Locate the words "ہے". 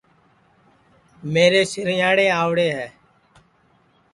2.77-2.87